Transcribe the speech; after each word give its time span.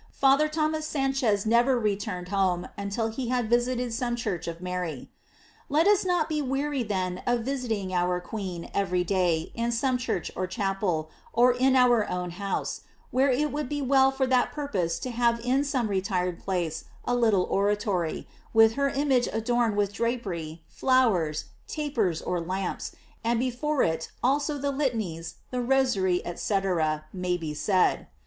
Father 0.13 0.47
Thomas 0.47 0.87
Sanchez 0.87 1.45
never 1.45 1.77
returned 1.77 2.29
home 2.29 2.67
until 2.75 3.09
he 3.09 3.27
had 3.29 3.47
visited 3.51 3.93
some 3.93 4.15
church 4.15 4.47
of 4.47 4.59
Mary. 4.59 5.11
Let 5.69 5.85
us 5.85 6.03
not 6.03 6.27
be 6.27 6.41
•weary 6.41 6.81
then 6.87 7.21
of 7.27 7.41
visiting 7.41 7.93
our 7.93 8.19
queen 8.19 8.71
every 8.73 9.03
day 9.03 9.51
in 9.53 9.71
some 9.71 9.99
church 9.99 10.31
or 10.35 10.47
chapel, 10.47 11.11
or 11.33 11.51
in 11.53 11.75
our 11.75 12.09
own 12.09 12.31
house, 12.31 12.81
where 13.11 13.29
it 13.29 13.51
would 13.51 13.69
be 13.69 13.79
well 13.79 14.09
for 14.09 14.25
that 14.25 14.51
purpose 14.51 14.97
to 15.01 15.11
have 15.11 15.35
in 15.35 15.61
GLORIES 15.61 15.75
OF 15.75 15.85
MARY. 15.85 15.97
659 15.99 16.03
some 16.07 16.25
retired 16.31 16.43
place 16.43 16.85
a, 17.05 17.15
little 17.15 17.43
oratory, 17.43 18.27
with 18.55 18.73
her 18.73 18.89
image 18.89 19.29
adorned 19.31 19.77
with 19.77 19.93
drapery, 19.93 20.63
flowers, 20.67 21.45
tapers, 21.67 22.23
or 22.23 22.41
lamps, 22.41 22.93
and 23.23 23.39
before 23.39 23.83
it 23.83 24.09
also 24.23 24.57
the 24.57 24.71
litanies, 24.71 25.35
the 25.51 25.61
rosary, 25.61 26.23
&c., 26.35 26.59
may 27.13 27.37
be 27.37 27.53
said. 27.53 28.07